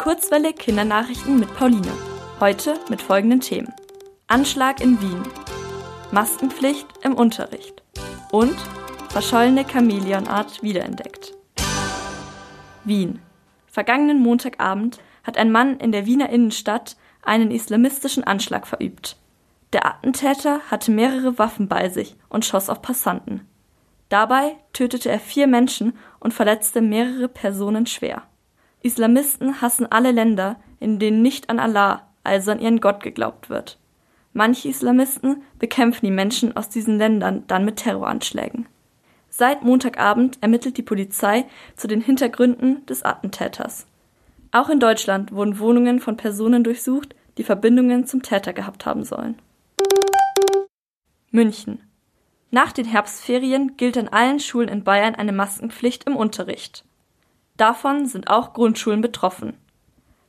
Kurzwelle 0.00 0.54
Kindernachrichten 0.54 1.38
mit 1.38 1.54
Pauline. 1.54 1.92
Heute 2.40 2.80
mit 2.88 3.02
folgenden 3.02 3.40
Themen. 3.40 3.70
Anschlag 4.28 4.80
in 4.80 4.98
Wien. 5.02 5.22
Maskenpflicht 6.10 6.86
im 7.02 7.12
Unterricht. 7.12 7.82
Und 8.32 8.56
verschollene 9.10 9.66
Chamäleonart 9.66 10.62
wiederentdeckt. 10.62 11.34
Wien. 12.84 13.20
Vergangenen 13.66 14.20
Montagabend 14.20 15.00
hat 15.22 15.36
ein 15.36 15.52
Mann 15.52 15.78
in 15.78 15.92
der 15.92 16.06
Wiener 16.06 16.30
Innenstadt 16.30 16.96
einen 17.20 17.50
islamistischen 17.50 18.24
Anschlag 18.24 18.66
verübt. 18.66 19.18
Der 19.74 19.84
Attentäter 19.84 20.60
hatte 20.70 20.92
mehrere 20.92 21.38
Waffen 21.38 21.68
bei 21.68 21.90
sich 21.90 22.16
und 22.30 22.46
schoss 22.46 22.70
auf 22.70 22.80
Passanten. 22.80 23.46
Dabei 24.08 24.56
tötete 24.72 25.10
er 25.10 25.20
vier 25.20 25.46
Menschen 25.46 25.98
und 26.20 26.32
verletzte 26.32 26.80
mehrere 26.80 27.28
Personen 27.28 27.84
schwer. 27.84 28.22
Islamisten 28.82 29.60
hassen 29.60 29.90
alle 29.90 30.10
Länder, 30.10 30.56
in 30.78 30.98
denen 30.98 31.22
nicht 31.22 31.50
an 31.50 31.58
Allah, 31.58 32.08
also 32.24 32.50
an 32.50 32.60
ihren 32.60 32.80
Gott 32.80 33.02
geglaubt 33.02 33.50
wird. 33.50 33.78
Manche 34.32 34.68
Islamisten 34.68 35.42
bekämpfen 35.58 36.06
die 36.06 36.12
Menschen 36.12 36.56
aus 36.56 36.68
diesen 36.68 36.98
Ländern 36.98 37.44
dann 37.46 37.64
mit 37.64 37.76
Terroranschlägen. 37.76 38.66
Seit 39.28 39.62
Montagabend 39.62 40.38
ermittelt 40.40 40.76
die 40.76 40.82
Polizei 40.82 41.46
zu 41.76 41.88
den 41.88 42.00
Hintergründen 42.00 42.84
des 42.86 43.02
Attentäters. 43.02 43.86
Auch 44.52 44.68
in 44.68 44.80
Deutschland 44.80 45.32
wurden 45.32 45.58
Wohnungen 45.58 46.00
von 46.00 46.16
Personen 46.16 46.64
durchsucht, 46.64 47.14
die 47.38 47.44
Verbindungen 47.44 48.06
zum 48.06 48.22
Täter 48.22 48.52
gehabt 48.52 48.86
haben 48.86 49.04
sollen. 49.04 49.40
München. 51.30 51.80
Nach 52.50 52.72
den 52.72 52.84
Herbstferien 52.84 53.76
gilt 53.76 53.96
an 53.96 54.08
allen 54.08 54.40
Schulen 54.40 54.68
in 54.68 54.82
Bayern 54.82 55.14
eine 55.14 55.32
Maskenpflicht 55.32 56.04
im 56.04 56.16
Unterricht. 56.16 56.84
Davon 57.60 58.06
sind 58.06 58.30
auch 58.30 58.54
Grundschulen 58.54 59.02
betroffen. 59.02 59.52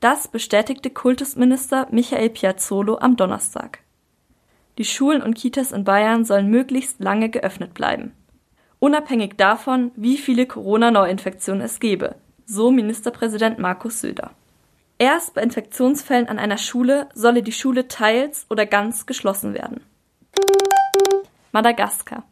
Das 0.00 0.28
bestätigte 0.28 0.90
Kultusminister 0.90 1.86
Michael 1.90 2.28
Piazzolo 2.28 2.98
am 2.98 3.16
Donnerstag. 3.16 3.78
Die 4.76 4.84
Schulen 4.84 5.22
und 5.22 5.32
Kitas 5.32 5.72
in 5.72 5.84
Bayern 5.84 6.26
sollen 6.26 6.50
möglichst 6.50 7.00
lange 7.00 7.30
geöffnet 7.30 7.72
bleiben. 7.72 8.12
Unabhängig 8.78 9.38
davon, 9.38 9.90
wie 9.96 10.18
viele 10.18 10.44
Corona-Neuinfektionen 10.44 11.62
es 11.62 11.80
gebe, 11.80 12.16
so 12.44 12.70
Ministerpräsident 12.70 13.58
Markus 13.58 14.02
Söder. 14.02 14.32
Erst 14.98 15.32
bei 15.32 15.40
Infektionsfällen 15.40 16.28
an 16.28 16.38
einer 16.38 16.58
Schule 16.58 17.08
solle 17.14 17.42
die 17.42 17.52
Schule 17.52 17.88
teils 17.88 18.44
oder 18.50 18.66
ganz 18.66 19.06
geschlossen 19.06 19.54
werden. 19.54 19.80
Madagaskar. 21.52 22.24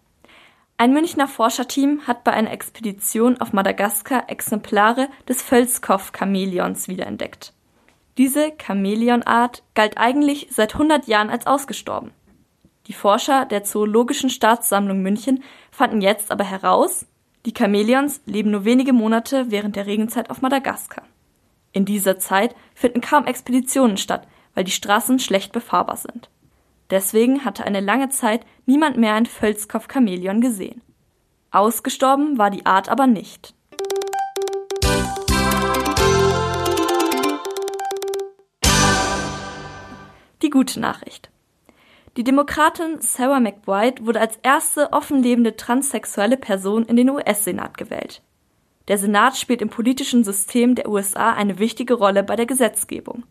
Ein 0.82 0.94
Münchner 0.94 1.28
Forscherteam 1.28 2.08
hat 2.08 2.24
bei 2.24 2.32
einer 2.32 2.50
Expedition 2.50 3.40
auf 3.40 3.52
Madagaskar 3.52 4.28
Exemplare 4.28 5.08
des 5.28 5.40
Völzkopf-Chamäleons 5.40 6.88
wiederentdeckt. 6.88 7.52
Diese 8.18 8.50
Chamäleonart 8.60 9.62
galt 9.76 9.96
eigentlich 9.96 10.48
seit 10.50 10.72
100 10.72 11.06
Jahren 11.06 11.30
als 11.30 11.46
ausgestorben. 11.46 12.10
Die 12.88 12.94
Forscher 12.94 13.44
der 13.44 13.62
Zoologischen 13.62 14.28
Staatssammlung 14.28 15.02
München 15.02 15.44
fanden 15.70 16.00
jetzt 16.00 16.32
aber 16.32 16.42
heraus, 16.42 17.06
die 17.46 17.54
Chamäleons 17.56 18.20
leben 18.26 18.50
nur 18.50 18.64
wenige 18.64 18.92
Monate 18.92 19.52
während 19.52 19.76
der 19.76 19.86
Regenzeit 19.86 20.30
auf 20.30 20.42
Madagaskar. 20.42 21.04
In 21.70 21.84
dieser 21.84 22.18
Zeit 22.18 22.56
finden 22.74 23.00
kaum 23.00 23.26
Expeditionen 23.26 23.98
statt, 23.98 24.26
weil 24.56 24.64
die 24.64 24.72
Straßen 24.72 25.20
schlecht 25.20 25.52
befahrbar 25.52 25.96
sind. 25.96 26.28
Deswegen 26.92 27.46
hatte 27.46 27.64
eine 27.64 27.80
lange 27.80 28.10
Zeit 28.10 28.44
niemand 28.66 28.98
mehr 28.98 29.14
ein 29.14 29.24
Völzkopf-Chamäleon 29.24 30.42
gesehen. 30.42 30.82
Ausgestorben 31.50 32.36
war 32.36 32.50
die 32.50 32.66
Art 32.66 32.90
aber 32.90 33.06
nicht. 33.06 33.54
Die 40.42 40.50
gute 40.50 40.80
Nachricht. 40.80 41.30
Die 42.18 42.24
Demokratin 42.24 43.00
Sarah 43.00 43.40
McBride 43.40 44.04
wurde 44.04 44.20
als 44.20 44.36
erste 44.42 44.92
offenlebende 44.92 45.56
transsexuelle 45.56 46.36
Person 46.36 46.84
in 46.84 46.96
den 46.96 47.08
US-Senat 47.08 47.78
gewählt. 47.78 48.20
Der 48.88 48.98
Senat 48.98 49.38
spielt 49.38 49.62
im 49.62 49.70
politischen 49.70 50.24
System 50.24 50.74
der 50.74 50.90
USA 50.90 51.32
eine 51.32 51.58
wichtige 51.58 51.94
Rolle 51.94 52.22
bei 52.22 52.36
der 52.36 52.44
Gesetzgebung. 52.44 53.24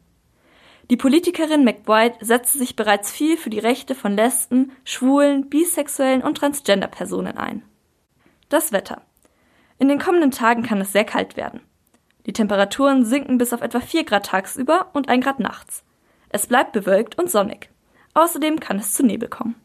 Die 0.91 0.97
Politikerin 0.97 1.63
McBride 1.63 2.17
setzte 2.19 2.57
sich 2.57 2.75
bereits 2.75 3.13
viel 3.13 3.37
für 3.37 3.49
die 3.49 3.59
Rechte 3.59 3.95
von 3.95 4.13
Lesben, 4.13 4.73
Schwulen, 4.83 5.47
Bisexuellen 5.47 6.21
und 6.21 6.37
Transgender-Personen 6.37 7.37
ein. 7.37 7.63
Das 8.49 8.73
Wetter. 8.73 9.01
In 9.79 9.87
den 9.87 9.99
kommenden 9.99 10.31
Tagen 10.31 10.63
kann 10.63 10.81
es 10.81 10.91
sehr 10.91 11.05
kalt 11.05 11.37
werden. 11.37 11.61
Die 12.25 12.33
Temperaturen 12.33 13.05
sinken 13.05 13.37
bis 13.37 13.53
auf 13.53 13.61
etwa 13.61 13.79
4 13.79 14.03
Grad 14.03 14.25
tagsüber 14.25 14.89
und 14.91 15.07
1 15.07 15.23
Grad 15.23 15.39
nachts. 15.39 15.85
Es 16.27 16.47
bleibt 16.47 16.73
bewölkt 16.73 17.17
und 17.17 17.31
sonnig. 17.31 17.69
Außerdem 18.13 18.59
kann 18.59 18.77
es 18.77 18.91
zu 18.91 19.05
Nebel 19.05 19.29
kommen. 19.29 19.55